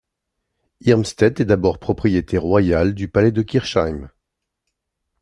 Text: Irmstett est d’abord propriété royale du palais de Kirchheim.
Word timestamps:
Irmstett 0.79 1.41
est 1.41 1.45
d’abord 1.45 1.77
propriété 1.77 2.39
royale 2.39 2.95
du 2.95 3.07
palais 3.07 3.31
de 3.31 3.43
Kirchheim. 3.43 4.09